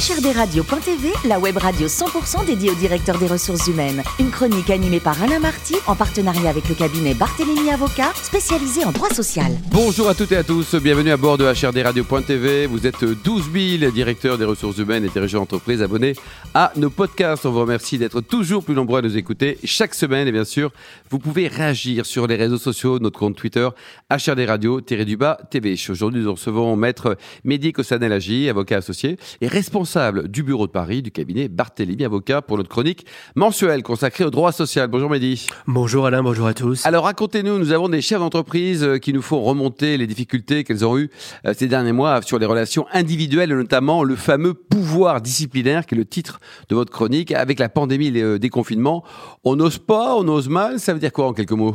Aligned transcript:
HRDRadio.tv, 0.00 1.12
la 1.28 1.38
web 1.38 1.58
radio 1.58 1.86
100% 1.86 2.46
dédiée 2.46 2.70
au 2.70 2.74
directeur 2.74 3.18
des 3.18 3.26
ressources 3.26 3.66
humaines. 3.66 4.02
Une 4.18 4.30
chronique 4.30 4.70
animée 4.70 4.98
par 4.98 5.22
Alain 5.22 5.40
Marty 5.40 5.74
en 5.86 5.94
partenariat 5.94 6.48
avec 6.48 6.70
le 6.70 6.74
cabinet 6.74 7.12
Barthélémy 7.12 7.68
Avocat, 7.68 8.10
spécialisé 8.14 8.82
en 8.86 8.92
droit 8.92 9.10
social. 9.10 9.52
Bonjour 9.70 10.08
à 10.08 10.14
toutes 10.14 10.32
et 10.32 10.38
à 10.38 10.42
tous, 10.42 10.74
bienvenue 10.76 11.10
à 11.10 11.18
bord 11.18 11.36
de 11.36 11.44
HRDRadio.tv. 11.44 12.64
Vous 12.64 12.86
êtes 12.86 13.04
12 13.04 13.50
000 13.78 13.92
directeurs 13.92 14.38
des 14.38 14.46
ressources 14.46 14.78
humaines 14.78 15.04
et 15.04 15.10
dirigeants 15.10 15.40
d'entreprise 15.40 15.82
abonnés 15.82 16.14
à 16.54 16.72
nos 16.76 16.88
podcasts. 16.88 17.44
On 17.44 17.50
vous 17.50 17.60
remercie 17.60 17.98
d'être 17.98 18.22
toujours 18.22 18.64
plus 18.64 18.74
nombreux 18.74 19.00
à 19.00 19.02
nous 19.02 19.18
écouter 19.18 19.58
chaque 19.64 19.94
semaine 19.94 20.26
et 20.26 20.32
bien 20.32 20.46
sûr, 20.46 20.72
vous 21.10 21.18
pouvez 21.18 21.46
réagir 21.46 22.06
sur 22.06 22.26
les 22.26 22.36
réseaux 22.36 22.56
sociaux, 22.56 23.00
notre 23.00 23.18
compte 23.18 23.36
Twitter, 23.36 23.68
HRDRadio-du-bas 24.10 25.40
TV. 25.50 25.76
Aujourd'hui, 25.90 26.22
nous 26.22 26.32
recevons 26.32 26.74
maître 26.74 27.18
Mehdi 27.44 27.74
Kossanel 27.74 28.18
avocat 28.48 28.78
associé 28.78 29.18
et 29.42 29.46
responsable 29.46 29.89
du 29.96 30.42
bureau 30.42 30.66
de 30.66 30.72
Paris 30.72 31.02
du 31.02 31.10
cabinet 31.10 31.48
Barthélémy 31.48 32.04
Avocat 32.04 32.42
pour 32.42 32.56
notre 32.56 32.68
chronique 32.68 33.06
mensuelle 33.34 33.82
consacrée 33.82 34.24
au 34.24 34.30
droit 34.30 34.52
social. 34.52 34.88
Bonjour 34.88 35.10
Mehdi. 35.10 35.48
Bonjour 35.66 36.06
Alain, 36.06 36.22
bonjour 36.22 36.46
à 36.46 36.54
tous. 36.54 36.86
Alors 36.86 37.04
racontez-nous, 37.04 37.58
nous 37.58 37.72
avons 37.72 37.88
des 37.88 38.00
chefs 38.00 38.20
d'entreprise 38.20 38.84
euh, 38.84 38.98
qui 38.98 39.12
nous 39.12 39.22
font 39.22 39.42
remonter 39.42 39.96
les 39.96 40.06
difficultés 40.06 40.62
qu'elles 40.62 40.84
ont 40.84 40.96
eues 40.96 41.10
euh, 41.44 41.54
ces 41.56 41.66
derniers 41.66 41.92
mois 41.92 42.22
sur 42.22 42.38
les 42.38 42.46
relations 42.46 42.86
individuelles, 42.92 43.50
notamment 43.50 44.04
le 44.04 44.16
fameux 44.16 44.54
pouvoir 44.54 45.20
disciplinaire 45.20 45.86
qui 45.86 45.94
est 45.94 45.98
le 45.98 46.04
titre 46.04 46.40
de 46.68 46.74
votre 46.76 46.92
chronique. 46.92 47.32
Avec 47.32 47.58
la 47.58 47.68
pandémie 47.68 48.08
et 48.08 48.10
le 48.10 48.38
déconfinement, 48.38 49.02
on 49.44 49.56
n'ose 49.56 49.78
pas, 49.78 50.14
on 50.16 50.28
ose 50.28 50.48
mal, 50.48 50.78
ça 50.78 50.92
veut 50.92 51.00
dire 51.00 51.12
quoi 51.12 51.26
en 51.26 51.32
quelques 51.32 51.50
mots? 51.52 51.74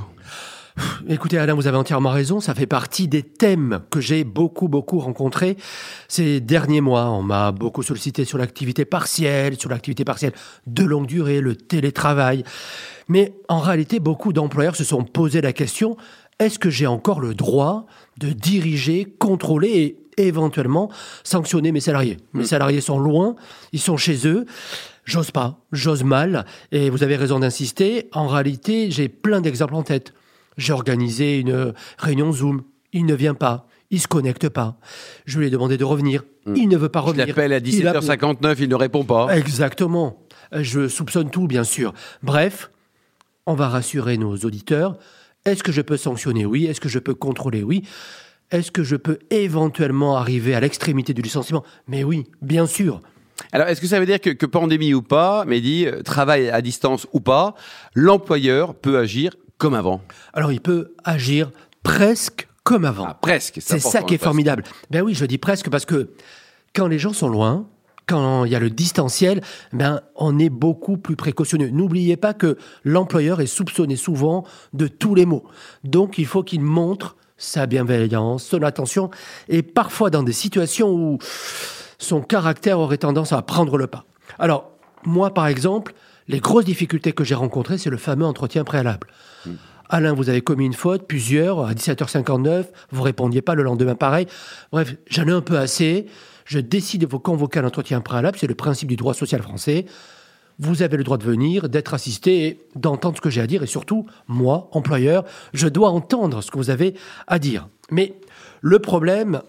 Écoutez 1.08 1.38
Alain, 1.38 1.54
vous 1.54 1.68
avez 1.68 1.78
entièrement 1.78 2.10
raison, 2.10 2.40
ça 2.40 2.54
fait 2.54 2.66
partie 2.66 3.08
des 3.08 3.24
thèmes 3.24 3.82
que 3.92 4.02
j'ai 4.02 4.24
beaucoup 4.24 4.68
beaucoup 4.68 5.00
rencontrés 5.00 5.56
ces 6.08 6.42
derniers 6.42 6.82
mois. 6.82 7.10
On 7.12 7.22
m'a 7.22 7.52
beaucoup 7.52 7.84
sollicité 7.84 8.26
sur 8.26 8.38
l'activité 8.38 8.84
partielle, 8.84 9.58
sur 9.58 9.70
l'activité 9.70 10.04
partielle 10.04 10.34
de 10.68 10.84
longue 10.84 11.06
durée, 11.06 11.40
le 11.40 11.56
télétravail. 11.56 12.44
Mais 13.08 13.34
en 13.48 13.60
réalité, 13.60 14.00
beaucoup 14.00 14.34
d'employeurs 14.34 14.76
se 14.76 14.84
sont 14.84 15.04
posé 15.04 15.42
la 15.42 15.54
question, 15.54 15.96
est-ce 16.40 16.60
que 16.60 16.70
j'ai 16.70 16.88
encore 16.88 17.22
le 17.22 17.34
droit 17.34 17.86
de 18.18 18.30
diriger, 18.30 19.06
contrôler 19.06 19.98
et 20.18 20.28
éventuellement 20.28 20.90
sanctionner 21.24 21.72
mes 21.72 21.80
salariés? 21.80 22.18
Mes 22.34 22.44
mm. 22.44 22.48
salariés 22.48 22.82
sont 22.82 23.00
loin, 23.00 23.36
ils 23.72 23.80
sont 23.80 23.98
chez 23.98 24.28
eux. 24.28 24.46
J'ose 25.06 25.30
pas, 25.30 25.60
j'ose 25.72 26.04
mal, 26.04 26.46
et 26.72 26.90
vous 26.90 27.04
avez 27.04 27.16
raison 27.16 27.40
d'insister. 27.40 28.10
En 28.12 28.28
réalité, 28.28 28.90
j'ai 28.90 29.08
plein 29.08 29.40
d'exemples 29.40 29.76
en 29.76 29.84
tête. 29.84 30.14
J'ai 30.58 30.74
organisé 30.74 31.40
une 31.40 31.74
réunion 31.98 32.32
Zoom. 32.32 32.64
Il 32.94 33.06
ne 33.06 33.16
vient 33.16 33.34
pas. 33.34 33.68
Il 33.92 34.00
se 34.00 34.08
connecte 34.08 34.50
pas. 34.50 34.78
Je 35.26 35.40
lui 35.40 35.48
ai 35.48 35.50
demandé 35.50 35.78
de 35.78 35.84
revenir. 35.84 36.24
Hmm. 36.46 36.56
Il 36.56 36.70
ne 36.70 36.78
veut 36.78 36.90
pas 36.90 37.02
revenir. 37.02 37.26
Je 37.26 37.30
l'appelle 37.30 37.54
à 37.54 37.60
17h59, 37.60 38.56
il, 38.60 38.70
ne 38.70 38.76
répond 38.76 39.04
pas. 39.04 39.36
Exactement. 39.38 40.18
Je 40.52 40.88
soupçonne 40.88 41.30
tout, 41.30 41.48
bien 41.48 41.64
sûr. 41.64 41.94
Bref, 42.24 42.72
on 43.46 43.54
va 43.54 43.70
rassurer 43.70 44.18
nos 44.18 44.36
auditeurs. 44.38 44.98
Est-ce 45.46 45.64
que 45.64 45.72
je 45.72 45.82
peux 45.82 45.98
sanctionner? 45.98 46.46
Oui. 46.46 46.66
Est-ce 46.66 46.82
que 46.82 46.90
je 46.90 47.00
peux 47.00 47.14
contrôler? 47.14 47.64
Oui. 47.64 47.84
Est-ce 48.52 48.72
que 48.72 48.84
je 48.84 48.96
peux 48.96 49.20
éventuellement 49.32 50.18
arriver 50.18 50.56
à 50.56 50.60
l'extrémité 50.60 51.14
du 51.14 51.22
licenciement? 51.22 51.64
Mais 51.88 52.04
oui, 52.04 52.26
bien 52.42 52.68
sûr. 52.68 53.02
Alors, 53.52 53.68
est-ce 53.68 53.82
que 53.82 53.88
ça 53.88 54.00
veut 54.00 54.06
dire 54.06 54.22
que, 54.22 54.30
que 54.30 54.46
pandémie 54.46 54.94
ou 54.94 55.02
pas, 55.02 55.46
Mehdi, 55.46 55.86
euh, 55.86 56.02
travail 56.02 56.50
à 56.50 56.62
distance 56.62 57.08
ou 57.12 57.20
pas, 57.20 57.56
l'employeur 57.94 58.76
peut 58.76 58.98
agir 58.98 59.36
comme 59.58 59.74
avant 59.74 60.02
Alors 60.34 60.52
il 60.52 60.62
peut 60.62 60.94
agir 61.04 61.52
presque 61.84 62.48
comme 62.64 62.84
avant. 62.84 63.06
Ah, 63.08 63.18
presque. 63.22 63.60
C'est 63.62 63.80
ça 63.80 64.02
qui 64.02 64.16
est 64.16 64.24
formidable. 64.24 64.64
Ben 64.90 65.02
oui, 65.02 65.14
je 65.14 65.26
dis 65.26 65.38
presque 65.38 65.70
parce 65.70 65.86
que 65.86 66.10
quand 66.74 66.88
les 66.88 66.98
gens 66.98 67.14
sont 67.14 67.30
loin, 67.30 67.68
quand 68.08 68.46
il 68.46 68.52
y 68.52 68.56
a 68.56 68.60
le 68.60 68.70
distanciel, 68.70 69.42
ben 69.72 70.02
on 70.16 70.38
est 70.40 70.50
beaucoup 70.50 70.98
plus 70.98 71.16
précautionneux. 71.16 71.70
N'oubliez 71.70 72.18
pas 72.18 72.34
que 72.34 72.58
l'employeur 72.84 73.40
est 73.40 73.46
soupçonné 73.48 73.96
souvent 73.96 74.46
de 74.74 74.88
tous 74.88 75.16
les 75.16 75.26
maux. 75.26 75.44
Donc 75.84 76.18
il 76.18 76.26
faut 76.26 76.44
qu'il 76.44 76.62
montre 76.62 77.16
sa 77.38 77.66
bienveillance, 77.66 78.46
son 78.46 78.64
attention, 78.64 79.10
et 79.50 79.62
parfois 79.62 80.10
dans 80.10 80.24
des 80.24 80.34
situations 80.34 80.90
où 80.90 81.18
son 81.98 82.22
caractère 82.22 82.80
aurait 82.80 82.98
tendance 82.98 83.34
à 83.34 83.42
prendre 83.42 83.78
le 83.78 83.88
pas. 83.88 84.06
Alors, 84.40 84.72
moi 85.04 85.34
par 85.34 85.48
exemple, 85.48 85.94
les 86.28 86.40
grosses 86.40 86.66
difficultés 86.66 87.12
que 87.12 87.24
j'ai 87.24 87.36
rencontrées, 87.36 87.78
c'est 87.78 87.90
le 87.90 87.98
fameux 87.98 88.26
entretien 88.26 88.64
préalable. 88.64 89.08
Alain, 89.90 90.14
vous 90.14 90.30
avez 90.30 90.42
commis 90.42 90.66
une 90.66 90.74
faute, 90.74 91.08
plusieurs, 91.08 91.66
à 91.66 91.74
17h59, 91.74 92.66
vous 92.92 93.02
répondiez 93.04 93.42
pas 93.42 93.54
le 93.54 93.64
lendemain 93.64 93.96
pareil. 93.96 94.26
Bref, 94.72 94.96
j'en 95.08 95.28
ai 95.28 95.32
un 95.32 95.42
peu 95.42 95.58
assez. 95.58 96.08
Je 96.46 96.60
décide 96.60 97.02
de 97.02 97.08
vous 97.08 97.20
convoquer 97.20 97.60
à 97.60 97.62
l'entretien 97.62 98.02
préalable, 98.02 98.38
c'est 98.40 98.48
le 98.48 98.56
principe 98.56 98.90
du 98.90 98.96
droit 98.96 99.14
social 99.14 99.42
français. 99.42 99.86
Vous 100.58 100.82
avez 100.82 100.98
le 100.98 101.04
droit 101.04 101.18
de 101.18 101.24
venir, 101.24 101.70
d'être 101.70 101.94
assisté 101.94 102.62
d'entendre 102.76 103.18
ce 103.18 103.22
que 103.22 103.30
j'ai 103.30 103.42
à 103.42 103.48
dire. 103.48 103.62
Et 103.62 103.68
surtout, 103.68 104.06
moi, 104.28 104.70
employeur, 104.72 105.26
je 105.54 105.68
dois 105.68 105.90
entendre 105.90 106.42
ce 106.42 106.50
que 106.50 106.58
vous 106.58 106.70
avez 106.70 106.96
à 107.28 107.40
dire. 107.40 107.68
Mais 107.92 108.14
le 108.62 108.80
problème, 108.80 109.42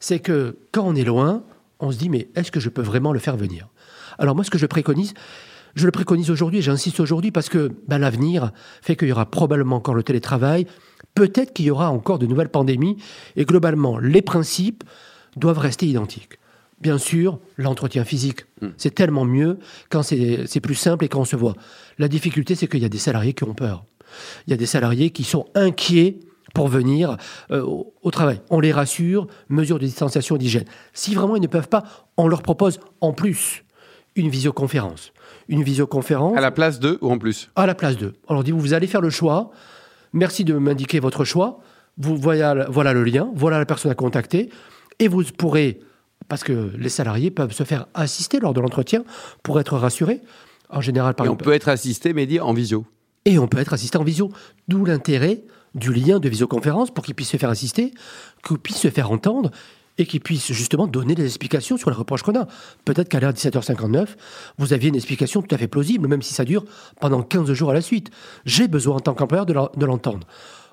c'est 0.00 0.20
que 0.20 0.56
quand 0.72 0.84
on 0.84 0.94
est 0.94 1.04
loin, 1.04 1.44
on 1.80 1.92
se 1.92 1.98
dit, 1.98 2.08
mais 2.08 2.28
est-ce 2.34 2.50
que 2.50 2.60
je 2.60 2.70
peux 2.70 2.82
vraiment 2.82 3.12
le 3.12 3.18
faire 3.18 3.36
venir? 3.36 3.68
Alors 4.18 4.34
moi, 4.34 4.42
ce 4.42 4.50
que 4.50 4.58
je 4.58 4.66
préconise, 4.66 5.12
je 5.74 5.86
le 5.86 5.90
préconise 5.90 6.30
aujourd'hui, 6.30 6.62
j'insiste 6.62 7.00
aujourd'hui, 7.00 7.30
parce 7.30 7.48
que 7.48 7.72
ben, 7.88 7.98
l'avenir 7.98 8.52
fait 8.82 8.96
qu'il 8.96 9.08
y 9.08 9.12
aura 9.12 9.26
probablement 9.26 9.76
encore 9.76 9.94
le 9.94 10.02
télétravail, 10.02 10.66
peut-être 11.14 11.52
qu'il 11.52 11.66
y 11.66 11.70
aura 11.70 11.90
encore 11.90 12.18
de 12.18 12.26
nouvelles 12.26 12.48
pandémies, 12.48 12.96
et 13.36 13.44
globalement, 13.44 13.98
les 13.98 14.22
principes 14.22 14.84
doivent 15.36 15.58
rester 15.58 15.86
identiques. 15.86 16.38
Bien 16.80 16.98
sûr, 16.98 17.38
l'entretien 17.56 18.04
physique, 18.04 18.46
hmm. 18.60 18.68
c'est 18.76 18.94
tellement 18.94 19.24
mieux 19.24 19.58
quand 19.90 20.02
c'est 20.02 20.60
plus 20.60 20.74
simple 20.74 21.04
et 21.04 21.08
quand 21.08 21.20
on 21.20 21.24
se 21.24 21.36
voit. 21.36 21.54
La 21.98 22.08
difficulté, 22.08 22.54
c'est 22.54 22.66
qu'il 22.66 22.80
y 22.80 22.84
a 22.84 22.90
des 22.90 22.98
salariés 22.98 23.32
qui 23.32 23.44
ont 23.44 23.54
peur. 23.54 23.84
Il 24.46 24.50
y 24.50 24.54
a 24.54 24.56
des 24.56 24.66
salariés 24.66 25.10
qui 25.10 25.24
sont 25.24 25.46
inquiets 25.54 26.20
pour 26.52 26.68
venir 26.68 27.16
euh, 27.50 27.62
au, 27.62 27.94
au, 28.02 28.10
travail. 28.12 28.40
On 28.50 28.60
les 28.60 28.70
rassure, 28.70 29.26
mesures 29.48 29.78
de 29.78 29.86
distanciation 29.86 30.36
et 30.36 30.38
d'hygiène. 30.38 30.66
Si 30.92 31.14
vraiment 31.14 31.34
ils 31.34 31.42
ne 31.42 31.48
peuvent 31.48 31.68
pas, 31.68 31.82
on 32.16 32.28
leur 32.28 32.42
propose 32.42 32.78
en 33.00 33.12
plus 33.12 33.64
une 34.14 34.28
visioconférence 34.28 35.12
une 35.48 35.62
visioconférence. 35.62 36.36
À 36.36 36.40
la 36.40 36.50
place 36.50 36.80
de 36.80 36.98
ou 37.00 37.10
en 37.10 37.18
plus? 37.18 37.50
À 37.56 37.66
la 37.66 37.74
place 37.74 37.96
de. 37.96 38.14
Alors, 38.28 38.44
dit, 38.44 38.50
vous 38.50 38.72
allez 38.72 38.86
faire 38.86 39.00
le 39.00 39.10
choix. 39.10 39.50
Merci 40.12 40.44
de 40.44 40.54
m'indiquer 40.54 41.00
votre 41.00 41.24
choix. 41.24 41.60
Vous 41.98 42.16
voilà, 42.16 42.66
voilà 42.70 42.92
le 42.92 43.04
lien, 43.04 43.30
voilà 43.34 43.58
la 43.58 43.66
personne 43.66 43.90
à 43.90 43.94
contacter. 43.94 44.50
Et 44.98 45.08
vous 45.08 45.22
pourrez, 45.36 45.80
parce 46.28 46.44
que 46.44 46.72
les 46.76 46.88
salariés 46.88 47.30
peuvent 47.30 47.52
se 47.52 47.64
faire 47.64 47.86
assister 47.94 48.40
lors 48.40 48.54
de 48.54 48.60
l'entretien 48.60 49.04
pour 49.42 49.60
être 49.60 49.76
rassurés. 49.76 50.20
En 50.70 50.80
général, 50.80 51.14
par 51.14 51.26
Et 51.26 51.28
on 51.28 51.36
peut 51.36 51.52
être 51.52 51.68
assisté, 51.68 52.12
mais 52.12 52.26
dit 52.26 52.40
en 52.40 52.52
visio. 52.52 52.84
Et 53.24 53.38
on 53.38 53.46
peut 53.46 53.58
être 53.58 53.72
assisté 53.72 53.96
en 53.98 54.04
visio. 54.04 54.30
D'où 54.66 54.84
l'intérêt 54.84 55.44
du 55.74 55.92
lien 55.92 56.20
de 56.20 56.28
visioconférence 56.28 56.92
pour 56.92 57.04
qu'il 57.04 57.14
puisse 57.14 57.30
se 57.30 57.36
faire 57.36 57.50
assister, 57.50 57.92
qu'il 58.46 58.58
puisse 58.58 58.78
se 58.78 58.90
faire 58.90 59.10
entendre 59.10 59.50
et 59.98 60.06
qui 60.06 60.20
puisse 60.20 60.52
justement 60.52 60.86
donner 60.86 61.14
des 61.14 61.24
explications 61.24 61.76
sur 61.76 61.90
les 61.90 61.96
reproches 61.96 62.22
qu'on 62.22 62.38
a. 62.38 62.46
Peut-être 62.84 63.08
qu'à 63.08 63.20
l'heure 63.20 63.32
17h59, 63.32 64.08
vous 64.58 64.72
aviez 64.72 64.88
une 64.88 64.96
explication 64.96 65.42
tout 65.42 65.54
à 65.54 65.58
fait 65.58 65.68
plausible, 65.68 66.08
même 66.08 66.22
si 66.22 66.34
ça 66.34 66.44
dure 66.44 66.64
pendant 67.00 67.22
15 67.22 67.52
jours 67.52 67.70
à 67.70 67.74
la 67.74 67.80
suite. 67.80 68.10
J'ai 68.44 68.68
besoin 68.68 68.96
en 68.96 69.00
tant 69.00 69.14
qu'employeur 69.14 69.46
de 69.46 69.86
l'entendre. 69.86 70.26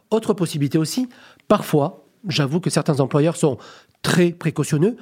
Autre 0.10 0.34
possibilité 0.34 0.78
aussi, 0.78 1.08
parfois, 1.48 2.06
j'avoue 2.28 2.60
que 2.60 2.70
certains 2.70 3.00
employeurs 3.00 3.38
sont 3.38 3.58
très 4.02 4.32
précautionneux. 4.32 4.98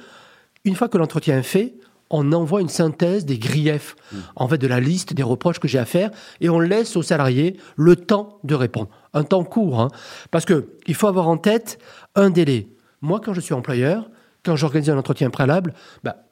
Une 0.64 0.74
fois 0.74 0.88
que 0.88 0.98
l'entretien 0.98 1.38
est 1.38 1.42
fait, 1.42 1.74
on 2.10 2.32
envoie 2.32 2.60
une 2.60 2.68
synthèse 2.68 3.24
des 3.24 3.38
griefs, 3.38 3.96
en 4.36 4.48
fait 4.48 4.58
de 4.58 4.66
la 4.66 4.80
liste 4.80 5.14
des 5.14 5.22
reproches 5.22 5.60
que 5.60 5.68
j'ai 5.68 5.78
à 5.78 5.84
faire, 5.84 6.10
et 6.40 6.48
on 6.48 6.58
laisse 6.58 6.96
aux 6.96 7.02
salariés 7.02 7.56
le 7.76 7.96
temps 7.96 8.40
de 8.44 8.54
répondre. 8.54 8.88
Un 9.14 9.24
temps 9.24 9.44
court, 9.44 9.80
hein, 9.80 9.88
parce 10.30 10.44
qu'il 10.44 10.94
faut 10.94 11.06
avoir 11.06 11.28
en 11.28 11.36
tête 11.36 11.78
un 12.16 12.30
délai. 12.30 12.68
Moi, 13.02 13.20
quand 13.24 13.32
je 13.32 13.40
suis 13.40 13.54
employeur, 13.54 14.10
quand 14.44 14.56
j'organise 14.56 14.90
un 14.90 14.98
entretien 14.98 15.30
préalable, 15.30 15.74
bah, 16.04 16.24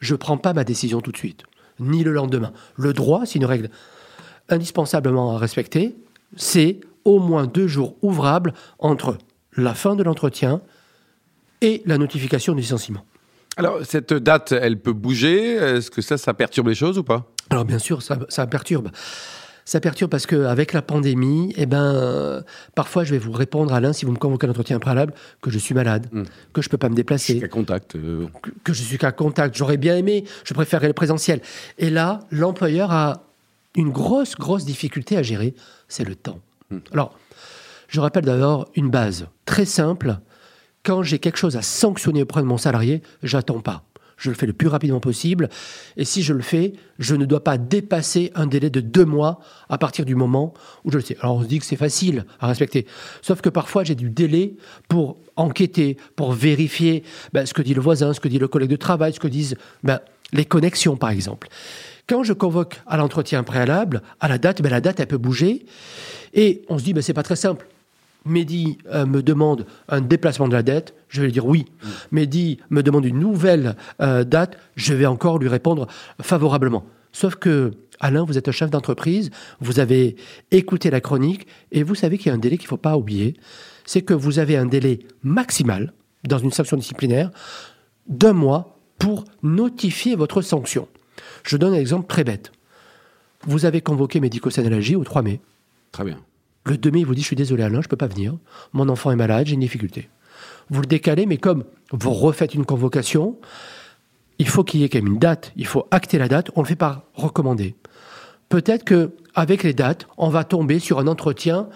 je 0.00 0.14
ne 0.14 0.18
prends 0.18 0.36
pas 0.36 0.52
ma 0.52 0.64
décision 0.64 1.00
tout 1.00 1.12
de 1.12 1.16
suite, 1.16 1.44
ni 1.78 2.04
le 2.04 2.12
lendemain. 2.12 2.52
Le 2.76 2.92
droit, 2.92 3.26
c'est 3.26 3.38
une 3.38 3.44
règle 3.44 3.70
indispensablement 4.48 5.34
à 5.34 5.38
respecter, 5.38 5.96
c'est 6.36 6.80
au 7.04 7.18
moins 7.18 7.46
deux 7.46 7.66
jours 7.66 7.96
ouvrables 8.02 8.52
entre 8.78 9.16
la 9.56 9.74
fin 9.74 9.96
de 9.96 10.02
l'entretien 10.02 10.60
et 11.60 11.82
la 11.86 11.98
notification 11.98 12.54
du 12.54 12.60
licenciement. 12.60 13.04
Alors, 13.56 13.84
cette 13.84 14.12
date, 14.12 14.52
elle 14.52 14.80
peut 14.80 14.92
bouger? 14.92 15.54
Est-ce 15.54 15.90
que 15.90 16.02
ça, 16.02 16.16
ça 16.16 16.34
perturbe 16.34 16.68
les 16.68 16.74
choses 16.74 16.98
ou 16.98 17.04
pas? 17.04 17.30
Alors, 17.50 17.64
bien 17.64 17.78
sûr, 17.78 18.02
ça, 18.02 18.18
ça 18.28 18.46
perturbe 18.46 18.90
ça 19.70 19.78
perturbe 19.78 20.10
parce 20.10 20.26
qu'avec 20.26 20.72
la 20.72 20.82
pandémie, 20.82 21.54
eh 21.56 21.64
ben, 21.64 21.94
euh, 21.94 22.42
parfois 22.74 23.04
je 23.04 23.12
vais 23.12 23.20
vous 23.20 23.30
répondre, 23.30 23.72
Alain, 23.72 23.92
si 23.92 24.04
vous 24.04 24.10
me 24.10 24.16
convoquez 24.16 24.46
à 24.46 24.48
un 24.48 24.50
entretien 24.50 24.80
préalable, 24.80 25.14
que 25.42 25.48
je 25.48 25.60
suis 25.60 25.76
malade, 25.76 26.08
hmm. 26.10 26.24
que 26.52 26.60
je 26.60 26.66
ne 26.66 26.70
peux 26.72 26.76
pas 26.76 26.88
me 26.88 26.96
déplacer. 26.96 27.34
Je 27.34 27.38
suis 27.38 27.40
qu'à 27.42 27.48
contact. 27.48 27.94
Euh. 27.94 28.26
Que, 28.64 28.72
je 28.72 28.82
suis 28.82 28.98
qu'à 28.98 29.12
contact. 29.12 29.56
J'aurais 29.56 29.76
bien 29.76 29.96
aimé, 29.96 30.24
je 30.42 30.54
préférerais 30.54 30.88
le 30.88 30.92
présentiel. 30.92 31.40
Et 31.78 31.88
là, 31.88 32.18
l'employeur 32.32 32.90
a 32.90 33.22
une 33.76 33.90
grosse, 33.90 34.34
grosse 34.34 34.64
difficulté 34.64 35.16
à 35.16 35.22
gérer, 35.22 35.54
c'est 35.86 36.02
le 36.02 36.16
temps. 36.16 36.40
Hmm. 36.72 36.78
Alors, 36.90 37.16
je 37.86 38.00
rappelle 38.00 38.24
d'abord 38.24 38.68
une 38.74 38.90
base 38.90 39.28
très 39.44 39.66
simple. 39.66 40.18
Quand 40.82 41.04
j'ai 41.04 41.20
quelque 41.20 41.38
chose 41.38 41.56
à 41.56 41.62
sanctionner 41.62 42.22
auprès 42.22 42.40
de 42.40 42.46
mon 42.46 42.58
salarié, 42.58 43.02
j'attends 43.22 43.60
pas. 43.60 43.84
Je 44.20 44.28
le 44.28 44.36
fais 44.36 44.46
le 44.46 44.52
plus 44.52 44.68
rapidement 44.68 45.00
possible. 45.00 45.48
Et 45.96 46.04
si 46.04 46.22
je 46.22 46.32
le 46.32 46.42
fais, 46.42 46.74
je 46.98 47.14
ne 47.16 47.24
dois 47.24 47.42
pas 47.42 47.58
dépasser 47.58 48.30
un 48.34 48.46
délai 48.46 48.70
de 48.70 48.80
deux 48.80 49.06
mois 49.06 49.40
à 49.68 49.78
partir 49.78 50.04
du 50.04 50.14
moment 50.14 50.52
où 50.84 50.92
je 50.92 50.98
le 50.98 51.02
sais. 51.02 51.16
Alors 51.20 51.36
on 51.36 51.42
se 51.42 51.46
dit 51.46 51.58
que 51.58 51.64
c'est 51.64 51.76
facile 51.76 52.26
à 52.38 52.46
respecter. 52.46 52.86
Sauf 53.22 53.40
que 53.40 53.48
parfois 53.48 53.82
j'ai 53.82 53.94
du 53.94 54.10
délai 54.10 54.54
pour 54.88 55.16
enquêter, 55.36 55.96
pour 56.16 56.32
vérifier 56.32 57.02
ben, 57.32 57.46
ce 57.46 57.54
que 57.54 57.62
dit 57.62 57.74
le 57.74 57.80
voisin, 57.80 58.12
ce 58.12 58.20
que 58.20 58.28
dit 58.28 58.38
le 58.38 58.48
collègue 58.48 58.70
de 58.70 58.76
travail, 58.76 59.14
ce 59.14 59.20
que 59.20 59.28
disent 59.28 59.56
ben, 59.82 60.00
les 60.32 60.44
connexions 60.44 60.96
par 60.96 61.10
exemple. 61.10 61.48
Quand 62.06 62.22
je 62.22 62.34
convoque 62.34 62.82
à 62.86 62.98
l'entretien 62.98 63.42
préalable, 63.42 64.02
à 64.20 64.28
la 64.28 64.36
date, 64.36 64.60
ben, 64.60 64.70
la 64.70 64.82
date 64.82 65.00
elle 65.00 65.06
peut 65.06 65.16
bouger. 65.16 65.64
Et 66.34 66.62
on 66.68 66.78
se 66.78 66.84
dit, 66.84 66.92
ben, 66.92 67.02
c'est 67.02 67.14
pas 67.14 67.22
très 67.22 67.36
simple. 67.36 67.66
Mehdi 68.24 68.78
euh, 68.92 69.06
me 69.06 69.22
demande 69.22 69.66
un 69.88 70.00
déplacement 70.00 70.48
de 70.48 70.52
la 70.52 70.62
dette, 70.62 70.94
je 71.08 71.20
vais 71.20 71.26
lui 71.26 71.32
dire 71.32 71.46
oui. 71.46 71.66
Mehdi 72.10 72.58
me 72.70 72.82
demande 72.82 73.04
une 73.04 73.18
nouvelle 73.18 73.76
euh, 74.00 74.24
date, 74.24 74.58
je 74.76 74.94
vais 74.94 75.06
encore 75.06 75.38
lui 75.38 75.48
répondre 75.48 75.86
favorablement. 76.20 76.84
Sauf 77.12 77.34
que, 77.36 77.72
Alain, 77.98 78.24
vous 78.24 78.38
êtes 78.38 78.48
un 78.48 78.52
chef 78.52 78.70
d'entreprise, 78.70 79.30
vous 79.60 79.80
avez 79.80 80.16
écouté 80.50 80.90
la 80.90 81.00
chronique 81.00 81.46
et 81.72 81.82
vous 81.82 81.94
savez 81.94 82.18
qu'il 82.18 82.28
y 82.28 82.30
a 82.30 82.34
un 82.34 82.38
délai 82.38 82.56
qu'il 82.56 82.66
ne 82.66 82.70
faut 82.70 82.76
pas 82.76 82.96
oublier. 82.96 83.34
C'est 83.84 84.02
que 84.02 84.14
vous 84.14 84.38
avez 84.38 84.56
un 84.56 84.66
délai 84.66 85.00
maximal 85.22 85.92
dans 86.24 86.38
une 86.38 86.52
sanction 86.52 86.76
disciplinaire 86.76 87.30
d'un 88.06 88.32
mois 88.32 88.78
pour 88.98 89.24
notifier 89.42 90.14
votre 90.14 90.42
sanction. 90.42 90.88
Je 91.42 91.56
donne 91.56 91.74
un 91.74 91.78
exemple 91.78 92.06
très 92.06 92.24
bête. 92.24 92.52
Vous 93.46 93.64
avez 93.64 93.80
convoqué 93.80 94.20
médico 94.20 94.50
au 94.50 95.04
3 95.04 95.22
mai. 95.22 95.40
Très 95.92 96.04
bien. 96.04 96.18
Le 96.66 96.76
2 96.76 96.90
mai, 96.90 97.00
il 97.00 97.06
vous 97.06 97.14
dit, 97.14 97.22
je 97.22 97.26
suis 97.26 97.36
désolé 97.36 97.62
Alain, 97.62 97.80
je 97.80 97.86
ne 97.86 97.90
peux 97.90 97.96
pas 97.96 98.06
venir. 98.06 98.36
Mon 98.72 98.88
enfant 98.88 99.10
est 99.10 99.16
malade, 99.16 99.46
j'ai 99.46 99.54
une 99.54 99.60
difficulté. 99.60 100.08
Vous 100.68 100.80
le 100.80 100.86
décalez, 100.86 101.26
mais 101.26 101.38
comme 101.38 101.64
vous 101.90 102.12
refaites 102.12 102.54
une 102.54 102.64
convocation, 102.64 103.38
il 104.38 104.48
faut 104.48 104.64
qu'il 104.64 104.80
y 104.80 104.84
ait 104.84 104.88
quand 104.88 104.98
même 104.98 105.14
une 105.14 105.18
date, 105.18 105.52
il 105.56 105.66
faut 105.66 105.86
acter 105.90 106.18
la 106.18 106.28
date, 106.28 106.50
on 106.54 106.62
le 106.62 106.66
fait 106.66 106.76
par 106.76 107.02
recommandé. 107.14 107.74
Peut-être 108.48 108.84
que 108.84 109.12
avec 109.34 109.62
les 109.62 109.74
dates, 109.74 110.06
on 110.16 110.28
va 110.28 110.44
tomber 110.44 110.78
sur 110.78 110.98
un 110.98 111.06
entretien, 111.06 111.68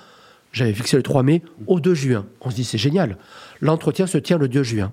j'avais 0.52 0.72
fixé 0.72 0.96
le 0.96 1.02
3 1.02 1.22
mai, 1.22 1.42
au 1.66 1.81
2 1.81 1.94
juin. 1.94 2.26
On 2.40 2.50
se 2.50 2.56
dit, 2.56 2.64
c'est 2.64 2.78
génial. 2.78 3.19
L'entretien 3.60 4.06
se 4.06 4.19
tient 4.19 4.38
le 4.38 4.48
2 4.48 4.62
juin. 4.62 4.92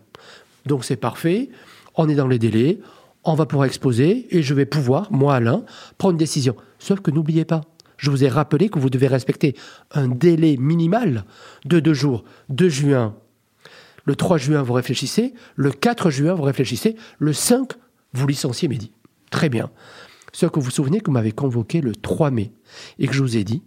Donc 0.66 0.86
c'est 0.86 0.96
parfait, 0.96 1.50
on 1.96 2.08
est 2.10 2.16
dans 2.16 2.28
les 2.28 2.40
délais, 2.40 2.80
on 3.24 3.36
va 3.36 3.46
pouvoir 3.46 3.66
exposer 3.66 4.28
et 4.36 4.42
je 4.42 4.54
vais 4.54 4.66
pouvoir, 4.66 5.12
moi 5.12 5.36
Alain, 5.36 5.64
prendre 5.98 6.14
une 6.14 6.18
décision. 6.18 6.56
Sauf 6.80 7.02
que 7.02 7.12
n'oubliez 7.12 7.46
pas, 7.46 7.62
je 8.02 8.10
vous 8.10 8.24
ai 8.24 8.30
rappelé 8.30 8.68
que 8.70 8.80
vous 8.80 8.90
devez 8.90 9.08
respecter 9.08 9.56
un 9.92 10.08
délai 10.08 10.58
minimal 10.58 11.24
de 11.66 11.80
deux 11.80 11.94
jours. 11.94 12.24
2 12.50 12.68
juin, 12.68 13.16
le 14.06 14.16
3 14.16 14.38
juin, 14.38 14.64
vous 14.64 14.74
réfléchissez. 14.74 15.36
Le 15.56 15.72
4 15.72 16.10
juin, 16.10 16.34
vous 16.34 16.42
réfléchissez. 16.42 16.96
Le 17.20 17.32
5, 17.32 17.74
vous 18.14 18.28
licenciez 18.28 18.68
Mehdi. 18.68 18.92
Très 19.30 19.50
bien. 19.50 19.70
Sauf 20.34 20.50
que 20.52 20.60
vous 20.60 20.66
vous 20.66 20.72
souvenez 20.72 21.00
que 21.00 21.06
vous 21.06 21.12
m'avez 21.12 21.32
convoqué 21.32 21.80
le 21.80 21.94
3 21.94 22.32
mai 22.32 22.52
et 22.98 23.08
que 23.08 23.14
je 23.14 23.22
vous 23.22 23.38
ai 23.38 23.44
dit 23.44 23.62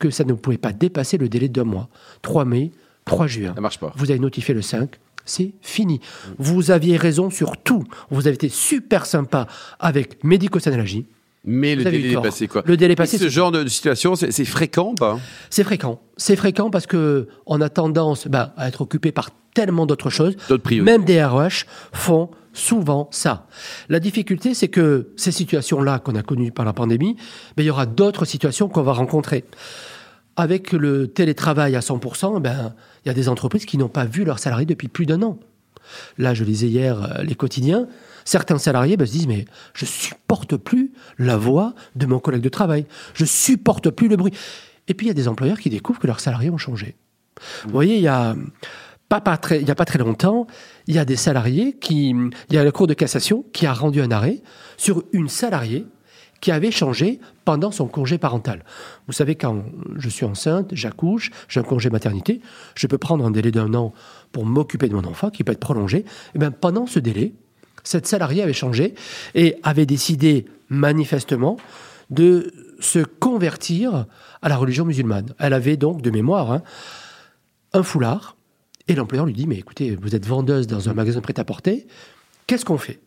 que 0.00 0.10
ça 0.10 0.24
ne 0.24 0.32
pouvait 0.32 0.58
pas 0.58 0.72
dépasser 0.72 1.16
le 1.16 1.28
délai 1.28 1.48
de 1.48 1.52
deux 1.52 1.64
mois. 1.64 1.88
3 2.22 2.44
mai, 2.44 2.72
3 3.04 3.28
juin. 3.28 3.54
Ça 3.54 3.60
marche 3.60 3.78
pas. 3.78 3.92
Vous 3.96 4.10
avez 4.10 4.18
notifié 4.18 4.52
le 4.52 4.62
5, 4.62 4.98
c'est 5.24 5.54
fini. 5.62 6.00
Vous 6.38 6.72
aviez 6.72 6.96
raison 6.96 7.30
sur 7.30 7.56
tout. 7.56 7.84
Vous 8.10 8.26
avez 8.26 8.34
été 8.34 8.48
super 8.48 9.06
sympa 9.06 9.46
avec 9.78 10.24
médico-sénalogie. 10.24 11.06
Mais 11.46 11.76
le 11.76 11.84
délai 11.84 12.12
est 12.12 12.20
passé, 12.20 12.48
quoi. 12.48 12.62
Le 12.66 12.76
délai 12.76 12.92
est 12.92 12.94
Et 12.94 12.96
passé, 12.96 13.18
Ce 13.18 13.28
genre 13.28 13.52
de 13.52 13.66
situation, 13.68 14.16
c'est 14.16 14.44
fréquent 14.44 14.94
pas? 14.94 15.18
C'est 15.48 15.64
fréquent. 15.64 16.00
C'est 16.16 16.36
fréquent 16.36 16.70
parce 16.70 16.86
que 16.86 17.28
on 17.46 17.60
a 17.60 17.68
tendance 17.68 18.26
bah, 18.26 18.52
à 18.56 18.68
être 18.68 18.80
occupé 18.80 19.12
par 19.12 19.30
tellement 19.54 19.86
d'autres 19.86 20.10
choses. 20.10 20.36
D'autres 20.48 20.64
priorités. 20.64 20.90
Même 20.90 21.04
des 21.04 21.24
RH 21.24 21.66
font 21.92 22.30
souvent 22.52 23.08
ça. 23.12 23.46
La 23.88 24.00
difficulté, 24.00 24.54
c'est 24.54 24.68
que 24.68 25.12
ces 25.16 25.30
situations-là 25.30 25.98
qu'on 26.00 26.14
a 26.16 26.22
connues 26.22 26.50
par 26.50 26.64
la 26.64 26.72
pandémie, 26.72 27.16
ben, 27.56 27.62
il 27.62 27.66
y 27.66 27.70
aura 27.70 27.86
d'autres 27.86 28.24
situations 28.24 28.68
qu'on 28.68 28.82
va 28.82 28.92
rencontrer. 28.92 29.44
Avec 30.36 30.72
le 30.72 31.06
télétravail 31.06 31.76
à 31.76 31.80
100%, 31.80 32.40
ben, 32.40 32.74
il 33.04 33.08
y 33.08 33.10
a 33.10 33.14
des 33.14 33.28
entreprises 33.28 33.64
qui 33.64 33.78
n'ont 33.78 33.88
pas 33.88 34.04
vu 34.04 34.24
leurs 34.24 34.38
salariés 34.38 34.66
depuis 34.66 34.88
plus 34.88 35.06
d'un 35.06 35.22
an. 35.22 35.38
Là, 36.18 36.34
je 36.34 36.44
lisais 36.44 36.66
hier 36.66 37.02
euh, 37.02 37.22
les 37.22 37.34
quotidiens. 37.34 37.86
Certains 38.26 38.58
salariés 38.58 38.98
ben, 38.98 39.06
se 39.06 39.12
disent 39.12 39.28
mais 39.28 39.46
je 39.72 39.86
supporte 39.86 40.56
plus 40.56 40.92
la 41.16 41.38
voix 41.38 41.74
de 41.94 42.04
mon 42.04 42.18
collègue 42.18 42.42
de 42.42 42.50
travail. 42.50 42.84
Je 43.14 43.24
supporte 43.24 43.88
plus 43.88 44.08
le 44.08 44.16
bruit. 44.16 44.32
Et 44.88 44.94
puis 44.94 45.06
il 45.06 45.08
y 45.08 45.10
a 45.10 45.14
des 45.14 45.28
employeurs 45.28 45.58
qui 45.58 45.70
découvrent 45.70 46.00
que 46.00 46.06
leurs 46.06 46.20
salariés 46.20 46.50
ont 46.50 46.58
changé. 46.58 46.96
Vous 47.64 47.70
voyez, 47.70 47.96
il 47.96 48.02
y 48.02 48.08
a 48.08 48.34
pas, 49.08 49.20
pas 49.20 49.36
très, 49.36 49.60
il 49.60 49.68
y 49.68 49.70
a 49.70 49.74
pas 49.74 49.84
très 49.84 49.98
longtemps, 49.98 50.46
il 50.88 50.94
y 50.94 50.98
a 50.98 51.04
des 51.04 51.16
salariés 51.16 51.74
qui, 51.74 52.10
il 52.10 52.54
y 52.54 52.58
a 52.58 52.64
la 52.64 52.72
Cour 52.72 52.88
de 52.88 52.94
cassation 52.94 53.44
qui 53.52 53.64
a 53.66 53.72
rendu 53.72 54.02
un 54.02 54.10
arrêt 54.10 54.42
sur 54.76 55.04
une 55.12 55.28
salariée 55.28 55.86
qui 56.40 56.50
avait 56.50 56.70
changé 56.70 57.20
pendant 57.44 57.70
son 57.70 57.86
congé 57.86 58.18
parental. 58.18 58.64
Vous 59.06 59.12
savez, 59.12 59.36
quand 59.36 59.64
je 59.96 60.08
suis 60.08 60.26
enceinte, 60.26 60.70
j'accouche, 60.72 61.30
j'ai 61.48 61.60
un 61.60 61.62
congé 61.62 61.90
maternité, 61.90 62.40
je 62.74 62.86
peux 62.86 62.98
prendre 62.98 63.24
un 63.24 63.30
délai 63.30 63.52
d'un 63.52 63.72
an 63.74 63.92
pour 64.32 64.44
m'occuper 64.44 64.88
de 64.88 64.94
mon 64.94 65.04
enfant, 65.04 65.30
qui 65.30 65.44
peut 65.44 65.52
être 65.52 65.60
prolongé. 65.60 66.04
Et 66.34 66.38
bien, 66.38 66.50
pendant 66.50 66.86
ce 66.86 66.98
délai, 66.98 67.34
cette 67.86 68.06
salariée 68.06 68.42
avait 68.42 68.52
changé 68.52 68.94
et 69.34 69.56
avait 69.62 69.86
décidé 69.86 70.46
manifestement 70.68 71.56
de 72.10 72.52
se 72.80 72.98
convertir 72.98 74.06
à 74.42 74.48
la 74.48 74.56
religion 74.56 74.84
musulmane. 74.84 75.34
Elle 75.38 75.52
avait 75.52 75.76
donc, 75.76 76.02
de 76.02 76.10
mémoire, 76.10 76.50
hein, 76.50 76.62
un 77.72 77.82
foulard, 77.82 78.36
et 78.88 78.94
l'employeur 78.94 79.26
lui 79.26 79.32
dit, 79.32 79.46
mais 79.46 79.56
écoutez, 79.56 79.96
vous 79.96 80.14
êtes 80.14 80.26
vendeuse 80.26 80.66
dans 80.66 80.88
un 80.88 80.94
magasin 80.94 81.20
prêt-à-porter, 81.20 81.86
qu'est-ce 82.46 82.64
qu'on 82.64 82.78
fait? 82.78 83.00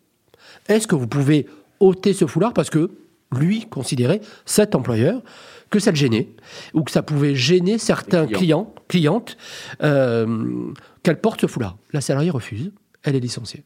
Est-ce 0.68 0.88
que 0.88 0.96
vous 0.96 1.08
pouvez 1.08 1.48
ôter 1.80 2.14
ce 2.14 2.26
foulard 2.26 2.54
parce 2.54 2.70
que 2.70 2.92
lui 3.38 3.66
considérait, 3.68 4.22
cet 4.46 4.76
employeur, 4.76 5.22
que 5.70 5.80
ça 5.80 5.92
le 5.92 5.98
gênait, 5.98 6.30
ou 6.74 6.84
que 6.84 6.92
ça 6.92 7.04
pouvait 7.04 7.36
gêner 7.36 7.78
certains 7.78 8.26
clients, 8.26 8.74
clientes, 8.88 9.38
euh, 9.84 10.72
qu'elle 11.04 11.22
porte 11.22 11.42
ce 11.42 11.48
foulard? 11.48 11.78
La 11.94 12.02
salariée 12.02 12.31
refuse, 12.31 12.72
elle 13.04 13.16
est 13.16 13.20
licenciée. 13.20 13.64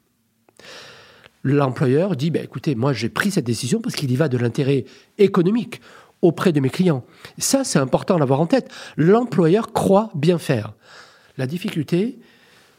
L'employeur 1.43 2.15
dit, 2.15 2.31
bah, 2.31 2.39
écoutez, 2.41 2.75
moi 2.75 2.93
j'ai 2.93 3.09
pris 3.09 3.31
cette 3.31 3.45
décision 3.45 3.81
parce 3.81 3.95
qu'il 3.95 4.11
y 4.11 4.15
va 4.15 4.29
de 4.29 4.37
l'intérêt 4.37 4.85
économique 5.17 5.81
auprès 6.21 6.53
de 6.53 6.59
mes 6.59 6.69
clients. 6.69 7.03
Ça, 7.37 7.63
c'est 7.63 7.79
important 7.79 8.15
à 8.15 8.19
l'avoir 8.19 8.39
en 8.39 8.47
tête. 8.47 8.71
L'employeur 8.95 9.73
croit 9.73 10.09
bien 10.15 10.37
faire. 10.37 10.73
La 11.37 11.47
difficulté, 11.47 12.19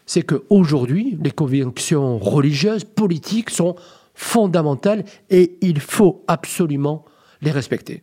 c'est 0.06 0.22
qu'aujourd'hui, 0.22 1.18
les 1.22 1.30
convictions 1.30 2.18
religieuses, 2.18 2.84
politiques 2.84 3.50
sont 3.50 3.76
fondamentales 4.14 5.04
et 5.28 5.56
il 5.60 5.80
faut 5.80 6.24
absolument 6.26 7.04
les 7.42 7.50
respecter. 7.50 8.02